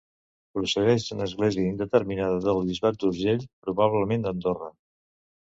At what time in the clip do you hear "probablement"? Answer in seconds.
3.69-4.27